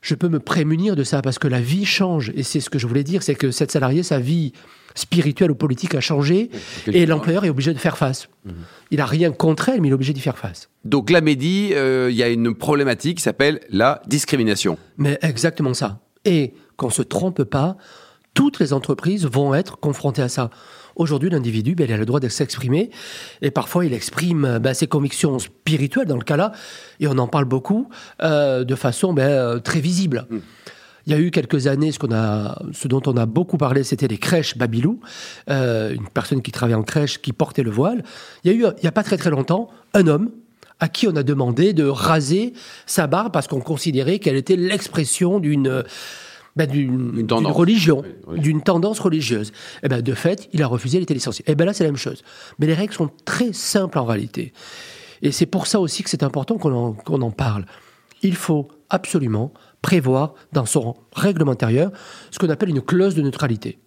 Je 0.00 0.14
peux 0.14 0.28
me 0.28 0.40
prémunir 0.40 0.96
de 0.96 1.04
ça 1.04 1.22
parce 1.22 1.38
que 1.38 1.48
la 1.48 1.60
vie 1.60 1.84
change 1.84 2.32
et 2.34 2.42
c'est 2.42 2.60
ce 2.60 2.70
que 2.70 2.78
je 2.78 2.86
voulais 2.86 3.04
dire, 3.04 3.22
c'est 3.22 3.34
que 3.34 3.50
cette 3.50 3.70
salariée, 3.70 4.02
sa 4.02 4.18
vie 4.18 4.52
spirituelle 4.96 5.52
ou 5.52 5.54
politique 5.54 5.94
a 5.94 6.00
changé 6.00 6.50
et 6.88 7.06
l'employeur 7.06 7.44
est 7.44 7.50
obligé 7.50 7.72
de 7.72 7.78
faire 7.78 7.96
face. 7.96 8.28
Il 8.90 8.98
n'a 8.98 9.06
rien 9.06 9.30
contre 9.30 9.68
elle, 9.68 9.80
mais 9.80 9.88
il 9.88 9.90
est 9.92 9.94
obligé 9.94 10.12
d'y 10.12 10.20
faire 10.20 10.38
face. 10.38 10.68
Donc 10.84 11.10
là, 11.10 11.20
Mehdi, 11.20 11.70
euh, 11.74 12.08
il 12.10 12.16
y 12.16 12.22
a 12.22 12.28
une 12.28 12.54
problématique 12.54 13.18
qui 13.18 13.22
s'appelle 13.22 13.60
la 13.70 14.02
discrimination. 14.06 14.78
Mais 14.98 15.18
exactement 15.22 15.74
ça. 15.74 16.00
Et 16.24 16.54
qu'on 16.76 16.88
ne 16.88 16.92
se 16.92 17.02
trompe 17.02 17.44
pas, 17.44 17.76
toutes 18.34 18.58
les 18.60 18.72
entreprises 18.72 19.26
vont 19.26 19.54
être 19.54 19.78
confrontées 19.78 20.22
à 20.22 20.28
ça. 20.28 20.50
Aujourd'hui, 20.96 21.28
l'individu, 21.28 21.74
ben, 21.74 21.86
il 21.88 21.92
a 21.92 21.96
le 21.96 22.06
droit 22.06 22.20
de 22.20 22.28
s'exprimer, 22.28 22.90
et 23.42 23.50
parfois 23.50 23.84
il 23.84 23.92
exprime 23.92 24.58
ben, 24.58 24.72
ses 24.72 24.86
convictions 24.86 25.38
spirituelles, 25.38 26.06
dans 26.06 26.16
le 26.16 26.24
cas 26.24 26.36
là, 26.36 26.52
et 27.00 27.06
on 27.06 27.18
en 27.18 27.28
parle 27.28 27.44
beaucoup, 27.44 27.88
euh, 28.22 28.64
de 28.64 28.74
façon 28.74 29.12
ben, 29.12 29.28
euh, 29.28 29.58
très 29.58 29.80
visible. 29.80 30.26
Il 31.06 31.12
y 31.12 31.14
a 31.14 31.18
eu 31.18 31.30
quelques 31.30 31.68
années, 31.68 31.92
ce, 31.92 31.98
qu'on 31.98 32.12
a, 32.12 32.60
ce 32.72 32.88
dont 32.88 33.02
on 33.06 33.16
a 33.16 33.26
beaucoup 33.26 33.58
parlé, 33.58 33.84
c'était 33.84 34.08
les 34.08 34.18
crèches 34.18 34.58
Babylou, 34.58 35.00
euh, 35.48 35.94
une 35.94 36.08
personne 36.08 36.42
qui 36.42 36.50
travaillait 36.50 36.78
en 36.78 36.82
crèche 36.82 37.22
qui 37.22 37.32
portait 37.32 37.62
le 37.62 37.70
voile. 37.70 38.02
Il 38.42 38.50
y 38.50 38.54
a 38.54 38.56
eu, 38.56 38.64
il 38.78 38.82
n'y 38.82 38.88
a 38.88 38.92
pas 38.92 39.04
très 39.04 39.16
très 39.16 39.30
longtemps, 39.30 39.68
un 39.94 40.06
homme 40.08 40.30
à 40.80 40.88
qui 40.88 41.06
on 41.08 41.16
a 41.16 41.22
demandé 41.22 41.72
de 41.72 41.84
raser 41.86 42.52
sa 42.86 43.06
barbe 43.06 43.32
parce 43.32 43.46
qu'on 43.46 43.60
considérait 43.60 44.18
qu'elle 44.18 44.36
était 44.36 44.56
l'expression 44.56 45.38
d'une 45.38 45.84
ben, 46.56 46.66
d'une 46.66 47.26
religion, 47.44 48.02
Oui, 48.02 48.14
oui. 48.28 48.40
d'une 48.40 48.62
tendance 48.62 48.98
religieuse. 48.98 49.52
Et 49.82 49.88
ben, 49.88 50.00
de 50.00 50.14
fait, 50.14 50.48
il 50.54 50.62
a 50.62 50.66
refusé, 50.66 50.96
il 50.96 51.02
était 51.02 51.14
licencié. 51.14 51.44
Et 51.48 51.54
ben 51.54 51.66
là, 51.66 51.74
c'est 51.74 51.84
la 51.84 51.90
même 51.90 51.98
chose. 51.98 52.22
Mais 52.58 52.66
les 52.66 52.74
règles 52.74 52.94
sont 52.94 53.10
très 53.26 53.52
simples 53.52 53.98
en 53.98 54.06
réalité. 54.06 54.54
Et 55.20 55.32
c'est 55.32 55.46
pour 55.46 55.66
ça 55.66 55.80
aussi 55.80 56.02
que 56.02 56.08
c'est 56.08 56.22
important 56.22 56.56
qu'on 56.56 56.72
en, 56.72 56.92
qu'on 56.92 57.20
en 57.20 57.30
parle. 57.30 57.66
Il 58.22 58.34
faut 58.34 58.68
absolument 58.88 59.52
prévoir 59.86 60.34
dans 60.52 60.66
son 60.66 60.96
règlement 61.12 61.52
intérieur 61.52 61.92
ce 62.32 62.40
qu'on 62.40 62.50
appelle 62.50 62.70
une 62.70 62.82
clause 62.82 63.14
de 63.14 63.22
neutralité. 63.22 63.78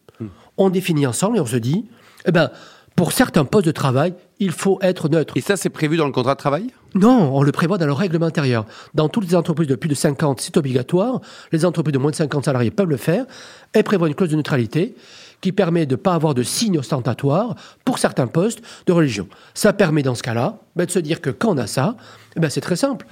On 0.57 0.69
définit 0.69 1.05
ensemble 1.05 1.35
et 1.37 1.41
on 1.41 1.45
se 1.45 1.57
dit, 1.57 1.89
eh 2.25 2.31
ben, 2.31 2.51
pour 2.95 3.11
certains 3.11 3.43
postes 3.43 3.65
de 3.65 3.73
travail, 3.73 4.13
il 4.39 4.51
faut 4.51 4.79
être 4.81 5.09
neutre. 5.09 5.35
Et 5.35 5.41
ça, 5.41 5.57
c'est 5.57 5.69
prévu 5.69 5.97
dans 5.97 6.05
le 6.05 6.13
contrat 6.13 6.35
de 6.35 6.39
travail? 6.39 6.67
Non, 6.95 7.35
on 7.35 7.43
le 7.43 7.51
prévoit 7.51 7.77
dans 7.77 7.85
le 7.85 7.91
règlement 7.91 8.27
intérieur. 8.27 8.65
Dans 8.93 9.09
toutes 9.09 9.27
les 9.27 9.35
entreprises 9.35 9.67
de 9.67 9.75
plus 9.75 9.89
de 9.89 9.93
50, 9.93 10.39
c'est 10.39 10.55
obligatoire. 10.55 11.19
Les 11.51 11.65
entreprises 11.65 11.93
de 11.93 11.97
moins 11.97 12.11
de 12.11 12.15
50 12.15 12.45
salariés 12.45 12.71
peuvent 12.71 12.89
le 12.89 12.97
faire. 12.97 13.25
Elles 13.73 13.83
prévoient 13.83 14.07
une 14.07 14.15
clause 14.15 14.29
de 14.29 14.37
neutralité 14.37 14.95
qui 15.41 15.51
permet 15.51 15.85
de 15.85 15.95
ne 15.95 15.97
pas 15.97 16.13
avoir 16.13 16.33
de 16.33 16.43
signes 16.43 16.79
ostentatoires 16.79 17.55
pour 17.83 17.99
certains 17.99 18.27
postes 18.27 18.61
de 18.85 18.93
religion. 18.93 19.27
Ça 19.53 19.73
permet 19.73 20.03
dans 20.03 20.15
ce 20.15 20.23
cas-là 20.23 20.59
ben, 20.77 20.85
de 20.85 20.91
se 20.91 20.99
dire 20.99 21.19
que 21.19 21.29
quand 21.29 21.49
on 21.49 21.57
a 21.57 21.67
ça, 21.67 21.97
eh 22.37 22.39
ben, 22.39 22.49
c'est 22.49 22.61
très 22.61 22.77
simple 22.77 23.05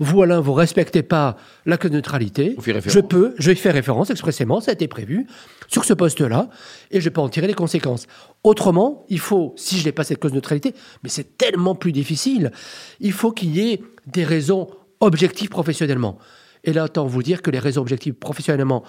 vous 0.00 0.22
Alain, 0.22 0.40
vous 0.40 0.54
respectez 0.54 1.02
pas 1.02 1.36
la 1.66 1.76
clause 1.76 1.92
de 1.92 1.96
neutralité, 1.96 2.56
je 2.86 3.00
peux, 3.00 3.34
je 3.38 3.50
vais 3.50 3.54
faire 3.54 3.74
référence 3.74 4.10
expressément, 4.10 4.60
ça 4.60 4.70
a 4.70 4.74
été 4.74 4.88
prévu 4.88 5.26
sur 5.68 5.84
ce 5.84 5.92
poste-là, 5.92 6.48
et 6.90 7.00
je 7.00 7.08
peux 7.10 7.20
en 7.20 7.28
tirer 7.28 7.46
les 7.46 7.54
conséquences. 7.54 8.06
Autrement, 8.42 9.04
il 9.08 9.20
faut, 9.20 9.54
si 9.56 9.78
je 9.78 9.84
n'ai 9.84 9.92
pas 9.92 10.02
cette 10.02 10.18
clause 10.18 10.32
de 10.32 10.36
neutralité, 10.36 10.74
mais 11.04 11.10
c'est 11.10 11.36
tellement 11.36 11.74
plus 11.74 11.92
difficile, 11.92 12.50
il 12.98 13.12
faut 13.12 13.30
qu'il 13.30 13.54
y 13.54 13.72
ait 13.72 13.82
des 14.06 14.24
raisons 14.24 14.68
objectives 15.00 15.50
professionnellement. 15.50 16.18
Et 16.64 16.72
là, 16.72 16.84
autant 16.84 17.06
vous 17.06 17.22
dire 17.22 17.42
que 17.42 17.50
les 17.50 17.58
raisons 17.58 17.82
objectives 17.82 18.14
professionnellement 18.14 18.82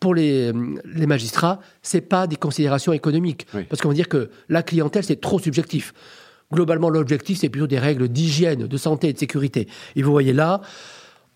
pour 0.00 0.14
les, 0.14 0.52
les 0.84 1.06
magistrats, 1.06 1.60
c'est 1.82 2.00
pas 2.00 2.26
des 2.26 2.36
considérations 2.36 2.92
économiques. 2.92 3.46
Parce 3.68 3.80
qu'on 3.80 3.88
va 3.88 3.94
dire 3.94 4.08
que 4.08 4.30
la 4.48 4.62
clientèle, 4.62 5.02
c'est 5.02 5.20
trop 5.20 5.38
subjectif. 5.38 5.92
Globalement, 6.52 6.88
l'objectif, 6.88 7.38
c'est 7.38 7.48
plutôt 7.48 7.66
des 7.66 7.78
règles 7.78 8.08
d'hygiène, 8.08 8.66
de 8.66 8.76
santé 8.76 9.08
et 9.08 9.12
de 9.12 9.18
sécurité. 9.18 9.68
Et 9.96 10.02
vous 10.02 10.10
voyez 10.10 10.32
là, 10.32 10.62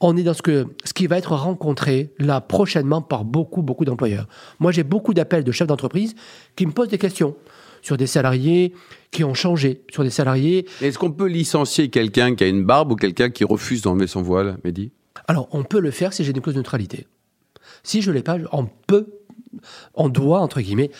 on 0.00 0.16
est 0.16 0.22
dans 0.22 0.34
ce, 0.34 0.42
que, 0.42 0.66
ce 0.84 0.92
qui 0.92 1.06
va 1.06 1.18
être 1.18 1.34
rencontré 1.34 2.12
là 2.18 2.40
prochainement 2.40 3.02
par 3.02 3.24
beaucoup, 3.24 3.62
beaucoup 3.62 3.84
d'employeurs. 3.84 4.26
Moi, 4.58 4.72
j'ai 4.72 4.82
beaucoup 4.82 5.14
d'appels 5.14 5.44
de 5.44 5.52
chefs 5.52 5.68
d'entreprise 5.68 6.14
qui 6.56 6.66
me 6.66 6.72
posent 6.72 6.88
des 6.88 6.98
questions 6.98 7.36
sur 7.82 7.96
des 7.96 8.06
salariés 8.06 8.72
qui 9.10 9.24
ont 9.24 9.34
changé, 9.34 9.82
sur 9.90 10.02
des 10.02 10.10
salariés. 10.10 10.66
Est-ce 10.80 10.98
qu'on 10.98 11.12
peut 11.12 11.26
licencier 11.26 11.90
quelqu'un 11.90 12.34
qui 12.34 12.44
a 12.44 12.48
une 12.48 12.64
barbe 12.64 12.92
ou 12.92 12.96
quelqu'un 12.96 13.28
qui 13.30 13.44
refuse 13.44 13.82
d'enlever 13.82 14.06
son 14.06 14.22
voile, 14.22 14.58
Mehdi? 14.64 14.92
Alors, 15.28 15.48
on 15.52 15.62
peut 15.62 15.80
le 15.80 15.90
faire 15.90 16.12
si 16.12 16.24
j'ai 16.24 16.30
une 16.30 16.40
clause 16.40 16.54
de 16.54 16.60
neutralité. 16.60 17.06
Si 17.82 18.00
je 18.02 18.10
ne 18.10 18.16
l'ai 18.16 18.22
pas, 18.22 18.38
on 18.52 18.66
peut, 18.86 19.06
on 19.94 20.08
doit, 20.08 20.40
entre 20.40 20.60
guillemets, 20.60 20.90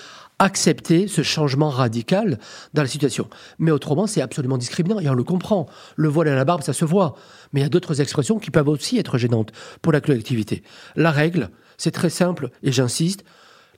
accepter 0.42 1.06
ce 1.06 1.22
changement 1.22 1.70
radical 1.70 2.38
dans 2.74 2.82
la 2.82 2.88
situation. 2.88 3.28
Mais 3.60 3.70
autrement, 3.70 4.08
c'est 4.08 4.20
absolument 4.20 4.58
discriminant 4.58 4.98
et 4.98 5.08
on 5.08 5.14
le 5.14 5.22
comprend. 5.22 5.66
Le 5.94 6.08
voile 6.08 6.28
à 6.28 6.34
la 6.34 6.44
barbe, 6.44 6.62
ça 6.62 6.72
se 6.72 6.84
voit. 6.84 7.14
Mais 7.52 7.60
il 7.60 7.62
y 7.62 7.66
a 7.66 7.68
d'autres 7.68 8.00
expressions 8.00 8.40
qui 8.40 8.50
peuvent 8.50 8.68
aussi 8.68 8.98
être 8.98 9.18
gênantes 9.18 9.52
pour 9.82 9.92
la 9.92 10.00
collectivité. 10.00 10.64
La 10.96 11.12
règle, 11.12 11.50
c'est 11.78 11.92
très 11.92 12.10
simple 12.10 12.50
et 12.64 12.72
j'insiste, 12.72 13.24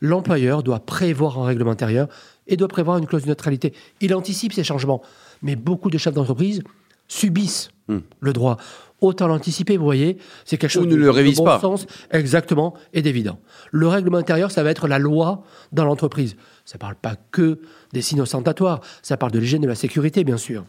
l'employeur 0.01 0.63
doit 0.63 0.81
prévoir 0.81 1.39
un 1.39 1.45
règlement 1.45 1.73
intérieur 1.73 2.09
et 2.47 2.57
doit 2.57 2.69
prévoir 2.69 2.97
une 2.97 3.07
clause 3.07 3.25
de 3.25 3.29
neutralité. 3.29 3.75
Il 4.01 4.15
anticipe 4.15 4.55
ces 4.55 4.65
changements. 4.65 5.03
Mais 5.43 5.57
beaucoup 5.57 5.91
de 5.91 5.99
chefs 5.99 6.15
d'entreprise 6.15 6.63
subissent 7.15 7.71
hmm. 7.89 7.99
le 8.21 8.33
droit. 8.33 8.57
Autant 9.01 9.27
l'anticiper, 9.27 9.77
vous 9.77 9.85
voyez, 9.85 10.17
c'est 10.45 10.57
quelque 10.57 10.71
chose 10.71 10.87
Ou 10.87 10.89
ne 10.89 10.97
le 10.97 11.11
révise 11.11 11.37
bon 11.37 11.45
pas. 11.45 11.61
sens, 11.61 11.87
exactement, 12.11 12.75
et 12.93 13.03
d'évident. 13.03 13.39
Le 13.71 13.87
règlement 13.87 14.19
intérieur, 14.19 14.51
ça 14.51 14.63
va 14.63 14.71
être 14.71 14.89
la 14.89 14.99
loi 14.99 15.45
dans 15.73 15.85
l'entreprise. 15.85 16.37
Ça 16.65 16.77
ne 16.77 16.81
parle 16.81 16.95
pas 16.95 17.17
que 17.31 17.61
des 17.93 18.03
signes 18.03 18.23
ostentatoires, 18.23 18.81
ça 19.03 19.17
parle 19.17 19.33
de 19.33 19.39
l'hygiène 19.39 19.63
de 19.63 19.69
la 19.69 19.75
sécurité, 19.75 20.25
bien 20.25 20.39
sûr. 20.39 20.65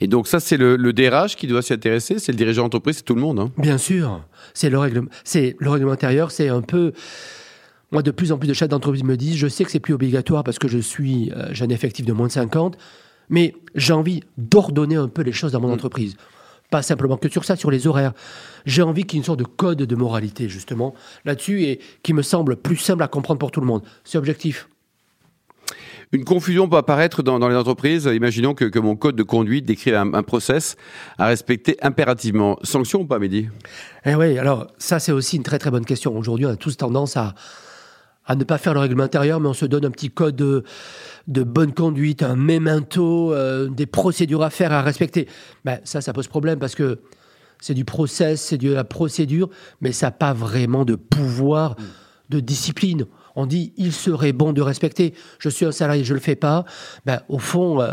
Et 0.00 0.06
donc 0.06 0.26
ça, 0.26 0.40
c'est 0.40 0.56
le, 0.56 0.92
DRH 0.92 1.36
qui 1.36 1.46
doit 1.46 1.62
s'y 1.62 1.72
intéresser, 1.72 2.18
c'est 2.18 2.32
le 2.32 2.38
dirigeant 2.38 2.62
d'entreprise, 2.62 2.96
c'est 2.96 3.04
tout 3.04 3.14
le 3.14 3.20
monde. 3.20 3.38
Hein. 3.38 3.52
Bien 3.58 3.78
sûr, 3.78 4.24
c'est 4.54 4.70
le 4.70 4.78
le 4.78 5.70
règlement 5.70 5.92
intérieur, 5.92 6.30
c'est 6.30 6.48
un 6.48 6.62
peu. 6.62 6.92
Moi, 7.92 8.02
de 8.02 8.10
plus 8.10 8.32
en 8.32 8.38
plus 8.38 8.48
de 8.48 8.54
chefs 8.54 8.68
d'entreprise 8.68 9.04
me 9.04 9.16
disent, 9.16 9.36
je 9.36 9.46
sais 9.46 9.64
que 9.64 9.70
c'est 9.70 9.78
plus 9.78 9.94
obligatoire 9.94 10.42
parce 10.42 10.58
que 10.58 10.66
je 10.66 10.78
suis, 10.78 11.30
euh, 11.30 11.48
j'ai 11.52 11.64
un 11.64 11.68
effectif 11.68 12.04
de 12.04 12.12
moins 12.12 12.26
de 12.26 12.32
50, 12.32 12.76
mais 13.28 13.54
j'ai 13.74 13.92
envie 13.92 14.22
d'ordonner 14.38 14.96
un 14.96 15.08
peu 15.08 15.22
les 15.22 15.32
choses 15.32 15.52
dans 15.52 15.60
mon 15.60 15.68
mm. 15.68 15.74
entreprise. 15.74 16.16
Pas 16.70 16.82
simplement 16.82 17.16
que 17.16 17.28
sur 17.28 17.44
ça, 17.44 17.56
sur 17.56 17.70
les 17.70 17.86
horaires. 17.86 18.12
J'ai 18.66 18.82
envie 18.82 19.04
qu'il 19.04 19.16
y 19.16 19.18
ait 19.18 19.22
une 19.22 19.26
sorte 19.26 19.38
de 19.38 19.44
code 19.44 19.78
de 19.78 19.96
moralité, 19.96 20.48
justement, 20.48 20.94
là-dessus, 21.24 21.62
et 21.62 21.80
qui 22.02 22.12
me 22.12 22.22
semble 22.22 22.56
plus 22.56 22.76
simple 22.76 23.02
à 23.02 23.08
comprendre 23.08 23.38
pour 23.38 23.50
tout 23.50 23.60
le 23.60 23.66
monde. 23.66 23.82
C'est 24.04 24.18
objectif. 24.18 24.68
Une 26.12 26.24
confusion 26.24 26.68
peut 26.68 26.76
apparaître 26.76 27.22
dans, 27.22 27.48
les 27.48 27.56
entreprises. 27.56 28.08
Imaginons 28.12 28.54
que, 28.54 28.78
mon 28.78 28.94
code 28.96 29.16
de 29.16 29.22
conduite 29.22 29.64
décrit 29.64 29.94
un, 29.94 30.22
process 30.22 30.76
à 31.18 31.26
respecter 31.26 31.76
impérativement. 31.82 32.58
Sanction 32.62 33.00
ou 33.00 33.04
pas, 33.04 33.18
Mehdi? 33.18 33.48
Eh 34.04 34.14
oui, 34.14 34.38
alors 34.38 34.68
ça 34.78 35.00
c'est 35.00 35.12
aussi 35.12 35.36
une 35.36 35.42
très 35.42 35.58
très 35.58 35.70
bonne 35.70 35.84
question. 35.84 36.16
Aujourd'hui, 36.16 36.46
on 36.46 36.50
a 36.50 36.56
tous 36.56 36.76
tendance 36.76 37.16
à, 37.16 37.34
à 38.26 38.36
ne 38.36 38.44
pas 38.44 38.58
faire 38.58 38.74
le 38.74 38.80
règlement 38.80 39.04
intérieur, 39.04 39.40
mais 39.40 39.48
on 39.48 39.54
se 39.54 39.66
donne 39.66 39.84
un 39.84 39.90
petit 39.90 40.10
code 40.10 40.36
de, 40.36 40.62
bonne 41.26 41.74
conduite, 41.74 42.22
un 42.22 42.36
memento, 42.36 43.32
euh, 43.32 43.68
des 43.68 43.86
procédures 43.86 44.42
à 44.42 44.50
faire, 44.50 44.72
à 44.72 44.82
respecter. 44.82 45.28
Ben, 45.64 45.78
ça, 45.84 46.00
ça 46.00 46.12
pose 46.12 46.28
problème 46.28 46.58
parce 46.58 46.74
que 46.74 47.00
c'est 47.60 47.74
du 47.74 47.84
process, 47.84 48.40
c'est 48.40 48.58
de 48.58 48.72
la 48.72 48.84
procédure, 48.84 49.50
mais 49.80 49.92
ça 49.92 50.06
n'a 50.06 50.12
pas 50.12 50.32
vraiment 50.32 50.84
de 50.84 50.94
pouvoir 50.94 51.76
de 52.30 52.40
discipline 52.40 53.06
on 53.36 53.46
dit 53.46 53.72
il 53.76 53.92
serait 53.92 54.32
bon 54.32 54.52
de 54.52 54.62
respecter. 54.62 55.14
Je 55.38 55.48
suis 55.48 55.66
un 55.66 55.72
salarié, 55.72 56.04
je 56.04 56.12
ne 56.12 56.18
le 56.18 56.22
fais 56.22 56.36
pas. 56.36 56.64
Ben, 57.04 57.20
au 57.28 57.38
fond, 57.38 57.80
euh, 57.80 57.92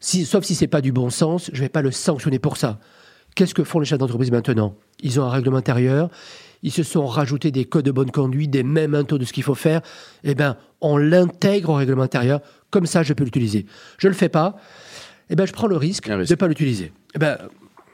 sauf 0.00 0.44
si 0.44 0.54
c'est 0.54 0.66
pas 0.66 0.80
du 0.80 0.92
bon 0.92 1.10
sens, 1.10 1.50
je 1.52 1.58
ne 1.58 1.64
vais 1.64 1.68
pas 1.68 1.82
le 1.82 1.90
sanctionner 1.90 2.38
pour 2.38 2.56
ça. 2.56 2.78
Qu'est-ce 3.34 3.54
que 3.54 3.64
font 3.64 3.80
les 3.80 3.86
chefs 3.86 3.98
d'entreprise 3.98 4.30
maintenant? 4.30 4.74
Ils 5.02 5.20
ont 5.20 5.24
un 5.24 5.30
règlement 5.30 5.56
intérieur, 5.56 6.10
ils 6.62 6.72
se 6.72 6.82
sont 6.82 7.06
rajoutés 7.06 7.50
des 7.50 7.64
codes 7.64 7.84
de 7.84 7.90
bonne 7.90 8.10
conduite, 8.10 8.50
des 8.50 8.62
mêmes 8.62 9.04
taux 9.04 9.18
de 9.18 9.24
ce 9.24 9.32
qu'il 9.32 9.42
faut 9.42 9.54
faire. 9.54 9.80
Eh 10.22 10.34
bien, 10.34 10.56
on 10.80 10.96
l'intègre 10.96 11.70
au 11.70 11.74
règlement 11.74 12.02
intérieur. 12.02 12.40
Comme 12.70 12.86
ça, 12.86 13.02
je 13.02 13.12
peux 13.12 13.24
l'utiliser. 13.24 13.66
Je 13.98 14.06
ne 14.06 14.12
le 14.12 14.16
fais 14.16 14.28
pas. 14.28 14.56
Eh 15.30 15.36
ben, 15.36 15.46
je 15.46 15.52
prends 15.52 15.66
le 15.66 15.76
risque, 15.76 16.08
de 16.08 16.16
ne 16.16 16.34
pas 16.34 16.48
l'utiliser. 16.48 16.92
Eh 17.14 17.18
ben, 17.18 17.38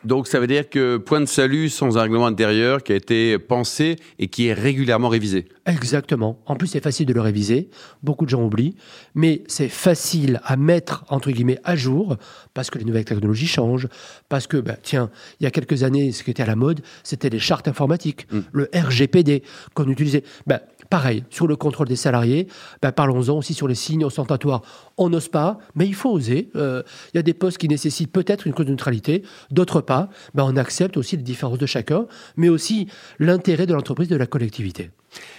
donc 0.05 0.29
ça 0.29 0.39
veut 0.39 0.47
dire 0.47 0.69
que 0.69 0.97
point 0.97 1.21
de 1.21 1.27
salut 1.27 1.69
sans 1.69 1.99
un 1.99 2.03
règlement 2.03 2.27
intérieur 2.27 2.83
qui 2.83 2.93
a 2.93 2.97
été 2.97 3.39
pensé 3.39 3.97
et 4.19 4.29
qui 4.29 4.47
est 4.47 4.53
régulièrement 4.53 5.09
révisé. 5.09 5.49
Exactement. 5.67 6.41
En 6.47 6.57
plus, 6.57 6.69
c'est 6.69 6.83
facile 6.83 7.07
de 7.07 7.13
le 7.13 7.21
réviser. 7.21 7.69
Beaucoup 8.03 8.25
de 8.25 8.31
gens 8.31 8.43
oublient. 8.43 8.77
Mais 9.15 9.43
c'est 9.49 9.69
facile 9.69 10.41
à 10.45 10.57
mettre, 10.57 11.05
entre 11.09 11.31
guillemets, 11.31 11.59
à 11.65 11.77
jour 11.77 12.17
parce 12.55 12.71
que 12.71 12.79
les 12.79 12.85
nouvelles 12.85 13.05
technologies 13.05 13.47
changent. 13.47 13.89
Parce 14.29 14.47
que, 14.47 14.57
ben, 14.57 14.77
tiens, 14.83 15.11
il 15.41 15.45
y 15.45 15.47
a 15.47 15.51
quelques 15.51 15.83
années, 15.83 16.13
ce 16.13 16.23
qui 16.23 16.31
était 16.31 16.43
à 16.43 16.47
la 16.47 16.57
mode, 16.57 16.81
c'était 17.03 17.29
les 17.29 17.39
chartes 17.39 17.69
informatiques, 17.69 18.31
mm. 18.33 18.41
le 18.53 18.71
RGPD 18.75 19.43
qu'on 19.75 19.89
utilisait. 19.89 20.23
Ben, 20.47 20.61
Pareil, 20.91 21.25
sur 21.29 21.47
le 21.47 21.55
contrôle 21.55 21.87
des 21.87 21.97
salariés, 21.97 22.49
ben 22.81 22.93
parlons-en 22.93 23.37
aussi 23.37 23.53
sur 23.53 23.69
les 23.69 23.75
signes 23.75 24.05
ostentatoires. 24.05 24.63
On 24.97 25.11
n'ose 25.11 25.29
pas, 25.29 25.59
mais 25.75 25.87
il 25.87 25.95
faut 25.95 26.11
oser. 26.11 26.51
Euh, 26.57 26.83
il 27.13 27.19
y 27.19 27.21
a 27.21 27.23
des 27.23 27.35
postes 27.35 27.59
qui 27.59 27.69
nécessitent 27.69 28.11
peut-être 28.11 28.47
une 28.47 28.55
clause 28.55 28.67
de 28.67 28.71
neutralité, 28.71 29.23
d'autres 29.51 29.83
pas. 29.89 30.11
Ben 30.35 30.45
on 30.45 30.57
accepte 30.57 30.97
aussi 30.99 31.17
les 31.17 31.23
différences 31.23 31.59
de 31.59 31.67
chacun, 31.67 32.07
mais 32.37 32.51
aussi 32.51 32.89
l'intérêt 33.19 33.67
de 33.67 33.73
l'entreprise, 33.73 34.09
de 34.09 34.17
la 34.17 34.27
collectivité. 34.27 34.91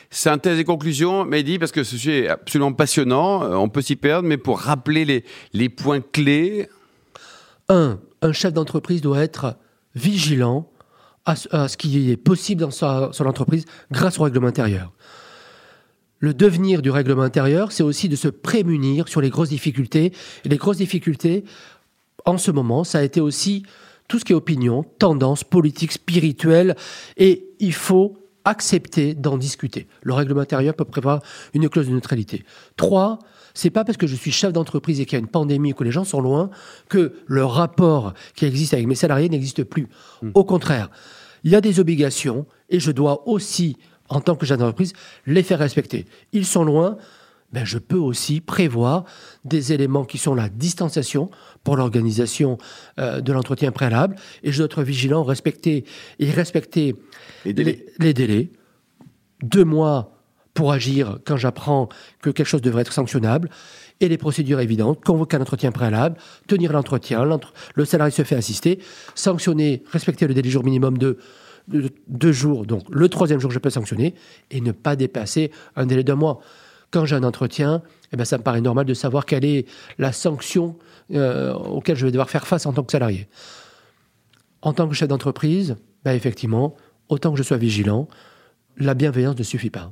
Synthèse 0.09 0.57
et 0.57 0.63
conclusion, 0.63 1.23
Mehdi, 1.23 1.59
parce 1.59 1.71
que 1.71 1.83
ce 1.83 1.91
sujet 1.91 2.23
est 2.23 2.27
absolument 2.27 2.73
passionnant, 2.73 3.43
euh, 3.43 3.55
on 3.55 3.69
peut 3.69 3.83
s'y 3.83 3.95
perdre, 3.95 4.27
mais 4.27 4.37
pour 4.37 4.59
rappeler 4.59 5.05
les, 5.05 5.23
les 5.53 5.69
points 5.69 6.01
clés. 6.01 6.67
Un, 7.69 7.99
un 8.23 8.31
chef 8.31 8.51
d'entreprise 8.51 9.01
doit 9.01 9.21
être 9.21 9.55
vigilant 9.93 10.67
à, 11.25 11.35
ce 11.35 11.77
qui 11.77 12.09
est 12.09 12.17
possible 12.17 12.61
dans 12.61 12.71
son 12.71 13.25
entreprise 13.25 13.65
grâce 13.91 14.19
au 14.19 14.23
règlement 14.23 14.47
intérieur 14.47 14.91
le 16.19 16.33
devenir 16.33 16.81
du 16.81 16.91
règlement 16.91 17.21
intérieur, 17.21 17.71
c'est 17.71 17.83
aussi 17.83 18.09
de 18.09 18.17
se 18.17 18.27
prémunir 18.27 19.07
sur 19.07 19.21
les 19.21 19.29
grosses 19.29 19.49
difficultés. 19.49 20.11
Et 20.43 20.49
les 20.49 20.57
grosses 20.57 20.77
difficultés, 20.77 21.45
en 22.25 22.37
ce 22.37 22.51
moment, 22.51 22.83
ça 22.83 22.99
a 22.99 23.03
été 23.03 23.21
aussi 23.21 23.63
tout 24.09 24.19
ce 24.19 24.25
qui 24.25 24.33
est 24.33 24.35
opinion, 24.35 24.83
tendance, 24.97 25.45
politique, 25.45 25.93
spirituelle. 25.93 26.75
Et 27.15 27.47
il 27.59 27.73
faut 27.73 28.17
accepter 28.43 29.13
d'en 29.13 29.37
discuter. 29.37 29.87
Le 30.01 30.13
règlement 30.13 30.41
intérieur 30.41 30.73
peut 30.73 30.83
prévoir 30.83 31.21
une 31.53 31.69
clause 31.69 31.87
de 31.87 31.93
neutralité. 31.93 32.43
Trois, 32.75 33.19
c'est 33.53 33.69
pas 33.69 33.85
parce 33.85 33.97
que 33.97 34.07
je 34.07 34.15
suis 34.15 34.31
chef 34.31 34.51
d'entreprise 34.51 34.99
et 34.99 35.05
qu'il 35.05 35.13
y 35.13 35.15
a 35.17 35.19
une 35.19 35.27
pandémie 35.27 35.71
ou 35.71 35.75
que 35.75 35.83
les 35.83 35.91
gens 35.91 36.03
sont 36.03 36.21
loin 36.21 36.49
que 36.89 37.13
le 37.27 37.45
rapport 37.45 38.13
qui 38.35 38.45
existe 38.45 38.73
avec 38.73 38.87
mes 38.87 38.95
salariés 38.95 39.29
n'existe 39.29 39.63
plus. 39.63 39.87
Hmm. 40.21 40.31
Au 40.33 40.43
contraire, 40.43 40.89
il 41.43 41.51
y 41.51 41.55
a 41.55 41.61
des 41.61 41.79
obligations 41.79 42.45
et 42.69 42.79
je 42.79 42.91
dois 42.91 43.27
aussi 43.27 43.77
en 44.09 44.21
tant 44.21 44.35
que 44.35 44.45
chef 44.45 44.57
d'entreprise, 44.57 44.93
les 45.27 45.43
faire 45.43 45.59
respecter. 45.59 46.07
Ils 46.33 46.45
sont 46.45 46.63
loin, 46.63 46.97
ben 47.51 47.65
je 47.65 47.77
peux 47.77 47.97
aussi 47.97 48.41
prévoir 48.41 49.05
des 49.43 49.73
éléments 49.73 50.05
qui 50.05 50.17
sont 50.17 50.35
la 50.35 50.49
distanciation 50.49 51.29
pour 51.63 51.77
l'organisation 51.77 52.57
euh, 52.99 53.21
de 53.21 53.33
l'entretien 53.33 53.71
préalable, 53.71 54.15
et 54.43 54.51
je 54.51 54.57
dois 54.57 54.65
être 54.65 54.83
vigilant, 54.83 55.23
respecter 55.23 55.85
et 56.19 56.31
respecter 56.31 56.95
les 57.45 58.13
délais. 58.13 58.51
Deux 59.41 59.65
mois 59.65 60.15
pour 60.53 60.71
agir 60.73 61.19
quand 61.25 61.37
j'apprends 61.37 61.89
que 62.21 62.29
quelque 62.29 62.47
chose 62.47 62.61
devrait 62.61 62.81
être 62.81 62.93
sanctionnable, 62.93 63.49
et 64.01 64.07
les 64.07 64.17
procédures 64.17 64.59
évidentes, 64.59 65.03
convoquer 65.03 65.37
un 65.37 65.41
entretien 65.41 65.71
préalable, 65.71 66.17
tenir 66.47 66.71
l'entretien, 66.71 67.27
le 67.75 67.85
salarié 67.85 68.11
se 68.11 68.23
fait 68.23 68.35
assister, 68.35 68.79
sanctionner, 69.15 69.83
respecter 69.91 70.27
le 70.27 70.33
délai 70.33 70.49
jour 70.49 70.63
minimum 70.63 70.97
de 70.97 71.17
deux 72.07 72.31
jours, 72.31 72.65
donc 72.65 72.83
le 72.89 73.09
troisième 73.09 73.39
jour, 73.39 73.51
je 73.51 73.59
peux 73.59 73.69
sanctionner 73.69 74.15
et 74.49 74.61
ne 74.61 74.71
pas 74.71 74.95
dépasser 74.95 75.51
un 75.75 75.85
délai 75.85 76.03
d'un 76.03 76.15
mois. 76.15 76.41
Quand 76.91 77.05
j'ai 77.05 77.15
un 77.15 77.23
entretien, 77.23 77.81
eh 78.11 78.17
ben, 78.17 78.25
ça 78.25 78.37
me 78.37 78.43
paraît 78.43 78.61
normal 78.61 78.85
de 78.85 78.93
savoir 78.93 79.25
quelle 79.25 79.45
est 79.45 79.67
la 79.97 80.11
sanction 80.11 80.77
euh, 81.13 81.53
auquel 81.53 81.95
je 81.95 82.05
vais 82.05 82.11
devoir 82.11 82.29
faire 82.29 82.47
face 82.47 82.65
en 82.65 82.73
tant 82.73 82.83
que 82.83 82.91
salarié. 82.91 83.27
En 84.61 84.73
tant 84.73 84.87
que 84.87 84.95
chef 84.95 85.07
d'entreprise, 85.07 85.77
ben, 86.03 86.13
effectivement, 86.13 86.75
autant 87.07 87.31
que 87.31 87.37
je 87.37 87.43
sois 87.43 87.57
vigilant, 87.57 88.07
la 88.77 88.93
bienveillance 88.93 89.37
ne 89.37 89.43
suffit 89.43 89.69
pas. 89.69 89.91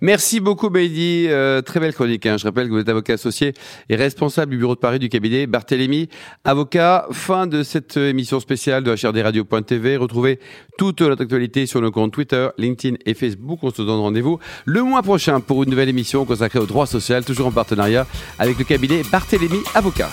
Merci 0.00 0.40
beaucoup, 0.40 0.70
Baidi. 0.70 1.26
Euh, 1.28 1.60
très 1.62 1.78
belle 1.80 1.94
chronique. 1.94 2.24
Hein. 2.26 2.36
Je 2.38 2.44
rappelle 2.44 2.68
que 2.68 2.72
vous 2.72 2.80
êtes 2.80 2.88
avocat 2.88 3.14
associé 3.14 3.52
et 3.88 3.96
responsable 3.96 4.52
du 4.52 4.58
bureau 4.58 4.74
de 4.74 4.80
Paris 4.80 4.98
du 4.98 5.08
cabinet 5.08 5.46
Barthélémy. 5.46 6.08
Avocat, 6.44 7.06
fin 7.12 7.46
de 7.46 7.62
cette 7.62 7.96
émission 7.96 8.40
spéciale 8.40 8.82
de 8.82 8.94
HRDRadio.tv. 8.94 9.96
Retrouvez 9.96 10.40
toute 10.78 11.02
notre 11.02 11.22
actualité 11.22 11.66
sur 11.66 11.80
nos 11.80 11.90
comptes 11.90 12.12
Twitter, 12.12 12.48
LinkedIn 12.56 12.96
et 13.04 13.14
Facebook. 13.14 13.58
On 13.62 13.70
se 13.70 13.82
donne 13.82 14.00
rendez-vous 14.00 14.38
le 14.64 14.82
mois 14.82 15.02
prochain 15.02 15.40
pour 15.40 15.62
une 15.62 15.70
nouvelle 15.70 15.88
émission 15.88 16.24
consacrée 16.24 16.58
au 16.58 16.66
droit 16.66 16.86
social, 16.86 17.24
toujours 17.24 17.48
en 17.48 17.52
partenariat 17.52 18.06
avec 18.38 18.58
le 18.58 18.64
cabinet 18.64 19.02
Barthélémy 19.10 19.58
Avocat. 19.74 20.10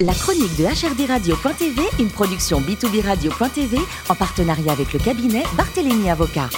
La 0.00 0.12
chronique 0.12 0.56
de 0.56 0.64
HRDRadio.tv, 0.64 1.82
une 1.98 2.10
production 2.10 2.60
B2B 2.60 3.04
Radio.tv 3.04 3.78
en 4.08 4.14
partenariat 4.14 4.72
avec 4.72 4.92
le 4.92 4.98
cabinet 5.00 5.42
Barthélémy 5.56 6.08
Avocat. 6.08 6.48